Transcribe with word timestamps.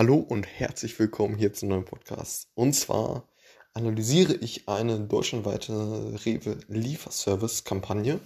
Hallo 0.00 0.16
und 0.16 0.46
herzlich 0.46 0.98
willkommen 0.98 1.36
hier 1.36 1.52
zum 1.52 1.68
neuen 1.68 1.84
Podcast. 1.84 2.48
Und 2.54 2.72
zwar 2.72 3.28
analysiere 3.74 4.32
ich 4.32 4.66
eine 4.66 4.98
deutschlandweite 4.98 5.74
Rewe-Lieferservice-Kampagne 6.24 8.18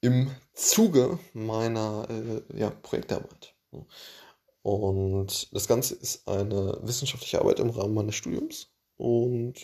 im 0.00 0.30
Zuge 0.54 1.18
meiner 1.34 2.08
äh, 2.08 2.40
ja, 2.58 2.70
Projektarbeit. 2.70 3.54
Und 4.62 5.54
das 5.54 5.68
Ganze 5.68 5.94
ist 5.96 6.26
eine 6.26 6.78
wissenschaftliche 6.80 7.40
Arbeit 7.42 7.60
im 7.60 7.68
Rahmen 7.68 7.92
meines 7.92 8.14
Studiums. 8.14 8.68
Und 8.96 9.56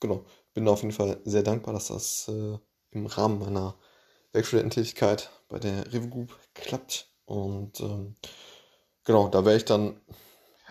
genau, 0.00 0.26
bin 0.52 0.68
auf 0.68 0.82
jeden 0.82 0.92
Fall 0.92 1.18
sehr 1.24 1.44
dankbar, 1.44 1.72
dass 1.72 1.86
das 1.86 2.28
äh, 2.28 2.58
im 2.90 3.06
Rahmen 3.06 3.38
meiner 3.38 3.78
Werkstudententätigkeit 4.32 5.30
bei 5.48 5.58
der 5.58 5.90
Rewe 5.94 6.10
Group 6.10 6.38
klappt. 6.52 7.08
Und 7.24 7.80
ähm, 7.80 8.16
genau, 9.04 9.28
da 9.28 9.44
wäre 9.44 9.56
ich 9.56 9.64
dann, 9.64 10.00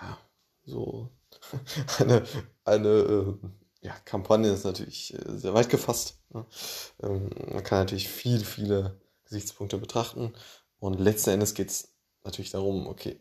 ja, 0.01 0.17
so 0.65 1.09
eine, 1.99 2.23
eine 2.65 2.89
äh, 2.89 3.33
ja, 3.81 3.93
Kampagne 4.05 4.51
ist 4.51 4.63
natürlich 4.63 5.13
äh, 5.13 5.37
sehr 5.37 5.53
weit 5.53 5.69
gefasst. 5.69 6.19
Ne? 6.29 6.45
Ähm, 7.01 7.29
man 7.51 7.63
kann 7.63 7.79
natürlich 7.79 8.07
viele, 8.07 8.45
viele 8.45 9.01
Gesichtspunkte 9.25 9.77
betrachten. 9.77 10.33
Und 10.79 10.99
letzten 10.99 11.31
Endes 11.31 11.53
geht 11.53 11.69
es 11.69 11.93
natürlich 12.23 12.51
darum, 12.51 12.87
okay, 12.87 13.19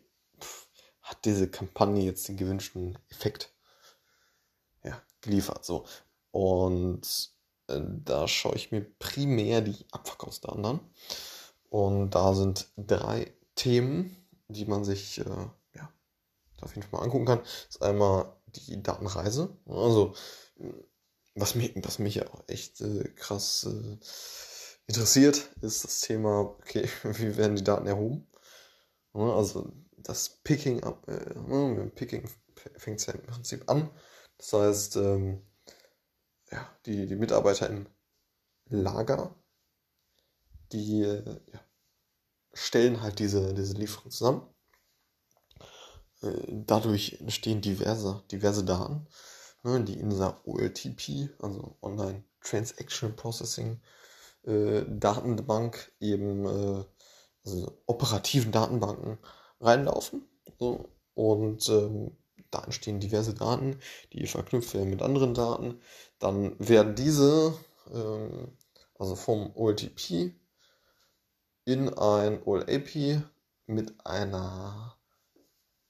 hat 1.01 1.25
diese 1.25 1.49
Kampagne 1.49 2.03
jetzt 2.03 2.27
den 2.27 2.37
gewünschten 2.37 2.97
Effekt 3.09 3.53
ja, 4.83 5.01
geliefert? 5.21 5.65
So. 5.65 5.85
Und 6.31 7.29
äh, 7.67 7.81
da 7.81 8.27
schaue 8.27 8.55
ich 8.55 8.71
mir 8.71 8.81
primär 8.81 9.61
die 9.61 9.85
Abverkaufsdaten 9.91 10.65
an. 10.65 10.79
Und 11.69 12.11
da 12.11 12.33
sind 12.33 12.69
drei 12.77 13.33
Themen, 13.55 14.15
die 14.47 14.65
man 14.65 14.83
sich 14.83 15.19
äh, 15.19 15.47
ja, 15.75 15.93
auf 16.61 16.75
jeden 16.75 16.87
Fall 16.87 16.99
mal 16.99 17.05
angucken 17.05 17.25
kann. 17.25 17.41
Ist 17.69 17.81
einmal 17.81 18.35
die 18.47 18.81
Datenreise. 18.81 19.55
Also, 19.65 20.13
was 21.35 21.55
mich, 21.55 21.73
was 21.83 21.99
mich 21.99 22.15
ja 22.15 22.27
auch 22.27 22.43
echt 22.47 22.81
äh, 22.81 23.09
krass 23.15 23.67
äh, 23.69 23.97
interessiert, 24.87 25.49
ist 25.61 25.83
das 25.83 26.01
Thema, 26.01 26.41
okay, 26.41 26.87
wie 27.03 27.37
werden 27.37 27.55
die 27.55 27.63
Daten 27.63 27.87
erhoben? 27.87 28.27
also, 29.13 29.71
das 29.97 30.29
Picking, 30.43 30.79
äh, 30.79 31.39
mit 31.39 31.77
dem 31.77 31.91
Picking 31.91 32.29
fängt 32.77 32.99
es 32.99 33.05
ja 33.05 33.13
im 33.13 33.25
Prinzip 33.25 33.69
an. 33.69 33.89
Das 34.37 34.53
heißt, 34.53 34.95
ähm, 34.97 35.41
ja, 36.51 36.69
die, 36.85 37.05
die 37.05 37.15
Mitarbeiter 37.15 37.69
im 37.69 37.87
Lager, 38.69 39.35
die 40.71 41.01
äh, 41.03 41.39
ja, 41.51 41.59
stellen 42.53 43.01
halt 43.01 43.19
diese, 43.19 43.53
diese 43.53 43.73
Lieferung 43.73 44.11
zusammen. 44.11 44.47
Äh, 46.21 46.31
dadurch 46.47 47.17
entstehen 47.19 47.61
diverse, 47.61 48.23
diverse 48.31 48.63
Daten, 48.63 49.07
ne, 49.63 49.83
die 49.83 49.99
in 49.99 50.09
dieser 50.09 50.41
OLTP, 50.47 51.29
also 51.39 51.77
Online 51.81 52.23
Transaction 52.41 53.15
Processing 53.15 53.79
äh, 54.43 54.83
Datenbank 54.87 55.91
eben, 55.99 56.45
äh, 56.45 56.85
also 57.45 57.81
operativen 57.85 58.51
Datenbanken 58.51 59.17
reinlaufen. 59.59 60.27
So. 60.59 60.89
Und 61.15 61.67
ähm, 61.69 62.11
da 62.51 62.63
entstehen 62.63 62.99
diverse 62.99 63.33
Daten, 63.33 63.79
die 64.13 64.27
verknüpft 64.27 64.73
werden 64.73 64.89
mit 64.89 65.01
anderen 65.01 65.33
Daten. 65.33 65.79
Dann 66.19 66.55
werden 66.59 66.95
diese, 66.95 67.53
ähm, 67.93 68.57
also 68.97 69.15
vom 69.15 69.55
OLTP 69.55 70.33
in 71.65 71.89
ein 71.89 72.41
OLAP 72.43 73.23
mit 73.65 73.93
einer, 74.05 74.97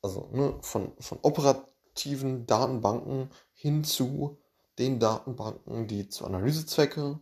also 0.01 0.29
ne, 0.31 0.57
von, 0.61 0.93
von 0.99 1.19
operativen 1.21 2.45
Datenbanken 2.45 3.29
hin 3.53 3.83
zu 3.83 4.39
den 4.79 4.99
Datenbanken, 4.99 5.87
die 5.87 6.09
zu 6.09 6.25
Analysezwecke 6.25 7.19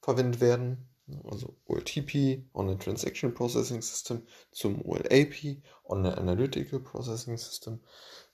verwendet 0.00 0.40
werden. 0.40 0.88
Also 1.24 1.56
OLTP, 1.64 2.44
Online 2.52 2.78
Transaction 2.78 3.32
Processing 3.32 3.80
System, 3.80 4.26
zum 4.50 4.84
OLAP, 4.84 5.62
Online 5.84 6.18
Analytical 6.18 6.80
Processing 6.80 7.38
System. 7.38 7.80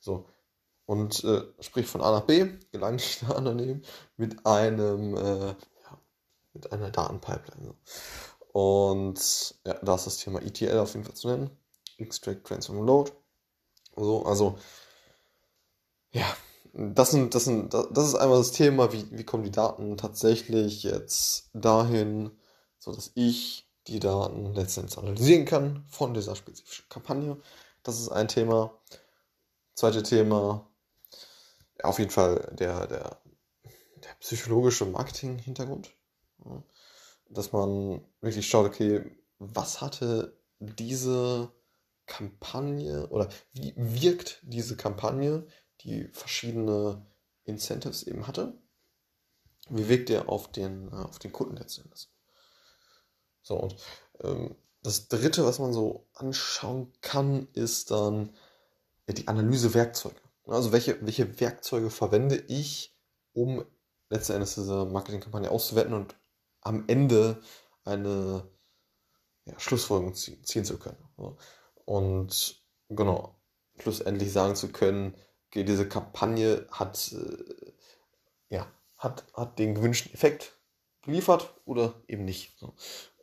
So, 0.01 0.27
und 0.87 1.25
äh, 1.25 1.43
sprich 1.61 1.87
von 1.87 2.03
A 2.03 2.11
nach 2.11 2.27
B 2.27 2.47
gelangt 2.73 3.21
die 3.21 3.27
Daten 3.27 3.83
mit 4.17 4.45
einem, 4.45 5.17
äh, 5.17 5.55
mit 6.53 6.73
einer 6.73 6.91
Datenpipeline. 6.91 7.75
Und 8.55 9.57
ja, 9.67 9.75
da 9.83 9.97
ist 9.97 10.07
das 10.07 10.19
Thema 10.19 10.41
ETL 10.41 10.79
auf 10.79 10.95
jeden 10.95 11.05
Fall 11.05 11.17
zu 11.17 11.27
nennen. 11.27 11.51
Extract, 11.99 12.45
Transform, 12.45 12.87
Load. 12.87 13.11
So, 13.97 14.25
also, 14.25 14.57
ja, 16.13 16.25
das, 16.73 17.11
sind, 17.11 17.35
das, 17.35 17.47
sind, 17.47 17.75
das 17.75 18.09
ist 18.09 18.15
einmal 18.15 18.39
das 18.39 18.53
Thema, 18.53 18.93
wie, 18.93 19.11
wie 19.11 19.25
kommen 19.25 19.43
die 19.43 19.51
Daten 19.51 19.97
tatsächlich 19.97 20.85
jetzt 20.85 21.51
dahin, 21.53 22.31
sodass 22.79 23.11
ich 23.17 23.69
die 23.89 23.99
Daten 23.99 24.55
letztendlich 24.55 24.99
analysieren 24.99 25.47
kann 25.47 25.85
von 25.89 26.15
dieser 26.15 26.37
spezifischen 26.37 26.89
Kampagne. 26.89 27.37
Das 27.83 27.99
ist 27.99 28.11
ein 28.11 28.29
Thema. 28.29 28.79
Zweite 29.75 30.05
Thema, 30.05 30.65
auf 31.83 31.99
jeden 31.99 32.13
Fall 32.13 32.55
der, 32.57 32.87
der, 32.87 33.19
der 33.97 34.15
psychologische 34.21 34.87
Marketing-Hintergrund 34.87 35.91
dass 37.35 37.53
man 37.53 38.05
wirklich 38.21 38.49
schaut, 38.49 38.67
okay, 38.67 39.05
was 39.39 39.81
hatte 39.81 40.39
diese 40.59 41.53
Kampagne 42.07 43.09
oder 43.09 43.29
wie 43.53 43.75
wirkt 43.77 44.41
diese 44.43 44.77
Kampagne, 44.77 45.47
die 45.81 46.09
verschiedene 46.13 47.05
Incentives 47.45 48.03
eben 48.05 48.27
hatte? 48.27 48.59
Wie 49.69 49.89
wirkt 49.89 50.09
der 50.11 50.29
auf 50.29 50.53
den, 50.53 50.89
äh, 50.89 50.97
auf 50.97 51.19
den 51.19 51.33
Kunden 51.33 51.57
letztendlich? 51.57 52.11
So, 53.43 53.57
und 53.57 53.77
ähm, 54.23 54.57
das 54.83 55.09
dritte, 55.09 55.45
was 55.45 55.59
man 55.59 55.73
so 55.73 56.07
anschauen 56.15 56.93
kann, 57.01 57.49
ist 57.55 57.91
dann 57.91 58.37
die 59.09 59.29
Analysewerkzeuge. 59.29 60.21
Also 60.47 60.73
welche, 60.73 61.05
welche 61.05 61.41
Werkzeuge 61.41 61.91
verwende 61.91 62.37
ich, 62.37 62.95
um 63.33 63.65
letzten 64.11 64.35
Endes 64.35 64.55
diese 64.55 64.85
Marketingkampagne 64.85 65.51
auszuwerten 65.51 65.95
und 65.95 66.15
am 66.65 66.85
Ende 66.89 67.41
eine 67.85 68.49
ja, 69.45 69.59
Schlussfolgerung 69.59 70.15
ziehen 70.15 70.65
zu 70.65 70.79
können. 70.79 70.99
Und 71.85 72.63
genau, 72.89 73.37
schlussendlich 73.79 74.33
sagen 74.33 74.57
zu 74.57 74.73
können, 74.73 75.15
okay, 75.47 75.65
diese 75.65 75.89
Kampagne 75.89 76.67
hat, 76.71 77.13
äh, 77.13 77.73
ja, 78.49 78.67
hat, 78.97 79.25
hat 79.35 79.59
den 79.59 79.75
gewünschten 79.75 80.13
Effekt 80.13 80.59
geliefert 81.03 81.55
oder 81.65 81.95
eben 82.09 82.25
nicht. 82.25 82.57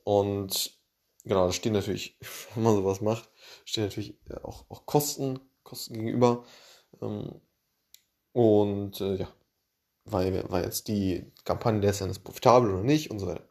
Und 0.04 0.80
genau, 1.24 1.48
da 1.48 1.52
stehen 1.52 1.74
natürlich, 1.74 2.18
wenn 2.54 2.64
man 2.64 2.76
sowas 2.76 3.02
macht, 3.02 3.30
stehen 3.66 3.84
natürlich 3.84 4.18
auch, 4.44 4.70
auch 4.70 4.86
Kosten, 4.86 5.40
Kosten 5.64 5.96
gegenüber. 5.96 6.46
Ähm, 7.02 7.42
und 8.34 9.02
äh, 9.02 9.16
ja, 9.16 9.28
weil, 10.06 10.44
weil 10.50 10.64
jetzt 10.64 10.88
die 10.88 11.32
Kampagne 11.46 11.82
letztendlich 11.82 12.24
profitabel 12.24 12.72
oder 12.72 12.84
nicht 12.84 13.12
und 13.12 13.20
so 13.20 13.28
weiter. 13.28 13.48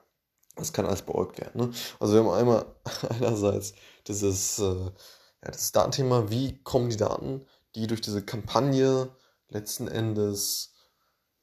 Das 0.57 0.73
kann 0.73 0.87
alles 0.87 1.03
beäugt 1.03 1.39
werden. 1.39 1.61
Ne? 1.61 1.71
Also 1.99 2.15
wir 2.15 2.21
haben 2.21 2.31
einmal 2.31 2.67
einerseits 3.09 3.75
dieses, 4.07 4.59
äh, 4.59 4.65
ja, 4.65 5.51
das 5.51 5.73
Datenthema, 5.73 6.31
wie 6.31 6.63
kommen 6.63 6.91
die 6.91 6.97
Daten, 6.97 7.47
die 7.75 7.87
durch 7.87 8.01
diese 8.01 8.25
Kampagne 8.25 9.15
letzten 9.49 9.89
Endes 9.89 10.75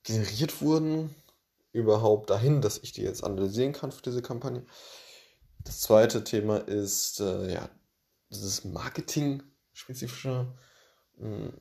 generiert 0.04 0.62
wurden, 0.62 1.16
überhaupt 1.72 2.30
dahin, 2.30 2.62
dass 2.62 2.78
ich 2.80 2.92
die 2.92 3.02
jetzt 3.02 3.24
analysieren 3.24 3.74
kann 3.74 3.92
für 3.92 4.02
diese 4.02 4.22
Kampagne. 4.22 4.66
Das 5.64 5.82
zweite 5.82 6.24
Thema 6.24 6.58
ist 6.58 7.20
äh, 7.20 7.54
ja 7.54 7.70
dieses 8.30 8.64
Marketing-spezifische 8.66 10.48
hm, 11.18 11.54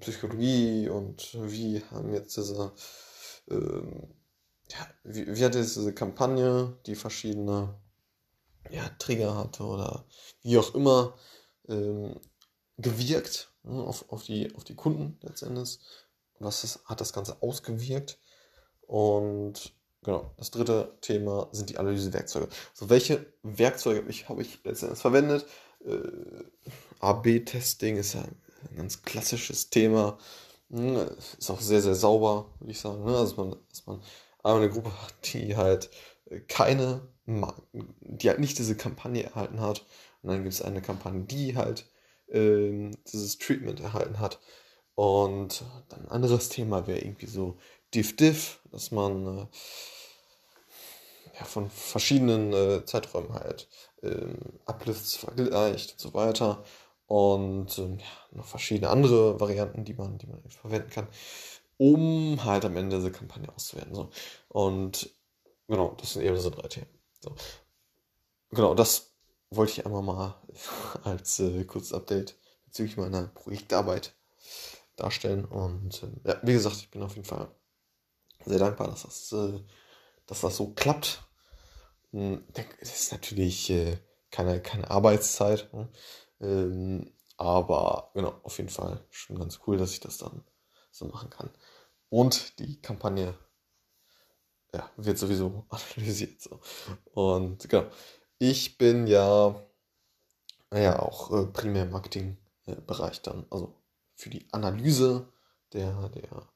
Psychologie 0.00 0.88
und 0.88 1.36
wie 1.40 1.82
haben 1.90 2.12
jetzt 2.12 2.36
diese, 2.36 2.72
ähm, 3.50 4.14
ja, 4.70 4.86
wie, 5.04 5.26
wie 5.36 5.44
hat 5.44 5.54
jetzt 5.54 5.76
diese 5.76 5.94
Kampagne, 5.94 6.76
die 6.86 6.94
verschiedene 6.94 7.74
ja, 8.70 8.88
Trigger 8.98 9.36
hatte 9.36 9.64
oder 9.64 10.04
wie 10.42 10.58
auch 10.58 10.74
immer 10.74 11.14
ähm, 11.68 12.18
gewirkt 12.78 13.52
ne, 13.62 13.82
auf, 13.82 14.10
auf, 14.10 14.24
die, 14.24 14.54
auf 14.54 14.64
die 14.64 14.74
Kunden 14.74 15.18
letztendlich. 15.22 15.78
Was 16.38 16.64
ist, 16.64 16.84
hat 16.84 17.00
das 17.00 17.12
Ganze 17.12 17.42
ausgewirkt? 17.42 18.18
Und 18.82 19.72
genau, 20.02 20.34
das 20.36 20.50
dritte 20.50 20.96
Thema 21.00 21.48
sind 21.52 21.70
die 21.70 21.78
Analysewerkzeuge. 21.78 22.48
So, 22.74 22.90
welche 22.90 23.26
Werkzeuge 23.42 24.00
habe 24.00 24.10
ich, 24.10 24.28
hab 24.28 24.38
ich 24.38 24.62
letztendlich 24.64 25.00
verwendet? 25.00 25.46
Äh, 25.84 26.44
AB-Testing 27.00 27.96
ist 27.96 28.14
ja 28.14 28.24
ein 28.70 28.76
ganz 28.76 29.02
klassisches 29.02 29.70
Thema. 29.70 30.18
Hm, 30.70 31.08
ist 31.38 31.50
auch 31.50 31.60
sehr, 31.60 31.82
sehr 31.82 31.94
sauber, 31.94 32.46
würde 32.58 32.72
ich 32.72 32.80
sagen. 32.80 33.04
Ne? 33.04 33.16
Also, 33.16 33.36
man, 33.36 33.56
dass 33.68 33.86
man 33.86 34.00
einmal 34.42 34.62
eine 34.62 34.70
Gruppe 34.70 34.90
hat, 35.02 35.14
die 35.32 35.56
halt 35.56 35.90
keine, 36.48 37.00
die 37.26 38.28
halt 38.28 38.40
nicht 38.40 38.58
diese 38.58 38.76
Kampagne 38.76 39.22
erhalten 39.24 39.60
hat. 39.60 39.84
Und 40.22 40.30
dann 40.30 40.42
gibt 40.42 40.54
es 40.54 40.62
eine 40.62 40.82
Kampagne, 40.82 41.24
die 41.24 41.56
halt 41.56 41.86
ähm, 42.28 42.92
dieses 43.12 43.38
Treatment 43.38 43.80
erhalten 43.80 44.18
hat. 44.18 44.40
Und 44.94 45.62
dann 45.88 46.02
ein 46.02 46.10
anderes 46.10 46.48
Thema 46.48 46.86
wäre 46.86 47.00
irgendwie 47.00 47.26
so 47.26 47.58
Diff-Diff, 47.94 48.60
dass 48.72 48.90
man 48.90 49.26
äh, 49.26 49.46
ja, 51.38 51.44
von 51.44 51.70
verschiedenen 51.70 52.52
äh, 52.52 52.84
Zeiträumen 52.84 53.34
halt 53.34 53.68
ähm, 54.02 54.38
Uplifts 54.64 55.16
vergleicht 55.16 55.92
und 55.92 56.00
so 56.00 56.14
weiter. 56.14 56.64
Und 57.06 57.78
ähm, 57.78 57.98
ja, 57.98 58.06
noch 58.32 58.46
verschiedene 58.46 58.90
andere 58.90 59.38
Varianten, 59.38 59.84
die 59.84 59.94
man, 59.94 60.18
die 60.18 60.26
man 60.26 60.42
verwenden 60.50 60.90
kann, 60.90 61.08
um 61.78 62.44
halt 62.44 62.64
am 62.64 62.76
Ende 62.76 62.96
diese 62.96 63.12
Kampagne 63.12 63.48
auszuwerten. 63.54 63.94
So. 63.94 64.10
Und 64.48 65.10
genau, 65.68 65.94
das 66.00 66.14
sind 66.14 66.22
eben 66.22 66.38
so 66.38 66.50
drei 66.50 66.68
Themen. 66.68 66.88
So. 67.20 67.34
Genau, 68.50 68.74
das 68.74 69.12
wollte 69.50 69.72
ich 69.72 69.86
einmal 69.86 70.02
mal 70.02 70.34
als 71.04 71.38
äh, 71.38 71.64
kurzes 71.64 71.92
Update 71.92 72.36
bezüglich 72.66 72.96
meiner 72.96 73.28
Projektarbeit 73.28 74.14
darstellen. 74.96 75.44
Und 75.44 76.02
äh, 76.02 76.30
ja, 76.30 76.40
wie 76.42 76.52
gesagt, 76.52 76.76
ich 76.76 76.90
bin 76.90 77.02
auf 77.02 77.14
jeden 77.14 77.28
Fall 77.28 77.48
sehr 78.44 78.58
dankbar, 78.58 78.88
dass 78.88 79.02
das, 79.02 79.32
äh, 79.32 79.60
dass 80.26 80.40
das 80.40 80.56
so 80.56 80.72
klappt. 80.72 81.22
Hm, 82.12 82.44
das 82.52 82.64
ist 82.80 83.12
natürlich 83.12 83.70
äh, 83.70 83.98
keine, 84.30 84.60
keine 84.60 84.90
Arbeitszeit. 84.90 85.72
Ne? 85.72 85.88
Ähm, 86.40 87.12
aber 87.36 88.10
genau, 88.14 88.34
auf 88.42 88.58
jeden 88.58 88.70
Fall 88.70 89.04
schon 89.10 89.38
ganz 89.38 89.60
cool, 89.66 89.76
dass 89.76 89.92
ich 89.92 90.00
das 90.00 90.18
dann 90.18 90.44
so 90.90 91.06
machen 91.06 91.30
kann. 91.30 91.50
Und 92.08 92.58
die 92.58 92.80
Kampagne 92.80 93.34
ja, 94.72 94.90
wird 94.96 95.18
sowieso 95.18 95.66
analysiert. 95.96 96.40
So. 96.40 96.60
Und 97.12 97.68
genau, 97.68 97.86
ich 98.38 98.78
bin 98.78 99.06
ja, 99.06 99.54
ja 100.72 100.98
auch 100.98 101.32
äh, 101.32 101.46
primär 101.46 101.84
im 101.84 101.90
Marketingbereich 101.90 103.22
dann, 103.22 103.46
also 103.50 103.74
für 104.14 104.30
die 104.30 104.48
Analyse 104.52 105.28
der, 105.72 106.08
der 106.10 106.48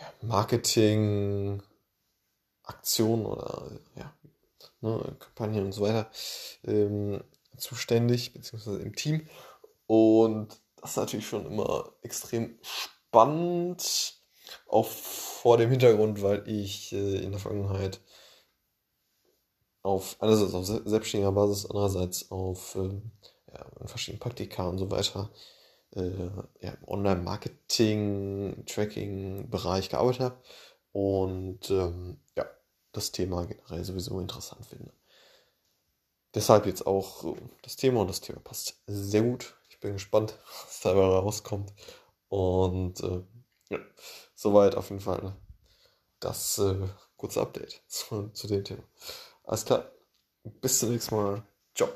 ja, 0.00 0.12
Marketing 0.22 1.62
Aktion 2.64 3.26
oder 3.26 3.70
ja, 3.96 4.14
ne, 4.80 5.16
Kampagnen 5.18 5.66
und 5.66 5.72
so 5.72 5.82
weiter 5.82 6.10
ähm, 6.64 7.22
zuständig, 7.62 8.32
beziehungsweise 8.32 8.80
im 8.80 8.94
Team. 8.94 9.28
Und 9.86 10.60
das 10.76 10.90
ist 10.90 10.96
natürlich 10.96 11.26
schon 11.26 11.46
immer 11.46 11.92
extrem 12.02 12.58
spannend, 12.62 14.14
auch 14.68 14.86
vor 14.86 15.56
dem 15.56 15.70
Hintergrund, 15.70 16.22
weil 16.22 16.46
ich 16.48 16.92
äh, 16.92 17.18
in 17.18 17.30
der 17.30 17.40
Vergangenheit 17.40 18.00
auf 19.82 20.16
einerseits 20.20 20.54
auf 20.54 20.66
selbstständiger 20.66 21.32
Basis, 21.32 21.66
andererseits 21.66 22.30
auf 22.30 22.76
äh, 22.76 23.00
ja, 23.52 23.66
verschiedenen 23.86 24.20
Praktika 24.20 24.68
und 24.68 24.78
so 24.78 24.90
weiter 24.90 25.30
äh, 25.94 26.10
ja, 26.60 26.76
Online-Marketing, 26.86 28.64
Tracking-Bereich 28.66 29.88
gearbeitet 29.88 30.20
habe 30.20 30.42
und 30.92 31.70
ähm, 31.70 32.18
ja, 32.36 32.46
das 32.92 33.12
Thema 33.12 33.44
generell 33.46 33.84
sowieso 33.84 34.20
interessant 34.20 34.66
finde. 34.66 34.92
Deshalb 36.34 36.66
jetzt 36.66 36.86
auch 36.86 37.36
das 37.62 37.76
Thema 37.76 38.00
und 38.00 38.08
das 38.08 38.20
Thema 38.20 38.40
passt 38.40 38.80
sehr 38.86 39.22
gut. 39.22 39.54
Ich 39.68 39.78
bin 39.80 39.94
gespannt, 39.94 40.38
was 40.64 40.80
dabei 40.80 41.04
rauskommt. 41.04 41.72
Und 42.28 43.00
äh, 43.00 43.22
ja, 43.70 43.78
soweit 44.34 44.74
auf 44.74 44.88
jeden 44.90 45.02
Fall 45.02 45.36
das 46.20 46.58
äh, 46.58 46.88
kurze 47.16 47.40
Update 47.42 47.82
zu, 47.88 48.28
zu 48.30 48.46
dem 48.46 48.64
Thema. 48.64 48.82
Alles 49.44 49.64
klar, 49.64 49.90
bis 50.44 50.78
zum 50.78 50.90
nächsten 50.90 51.16
Mal. 51.16 51.42
Ciao. 51.74 51.88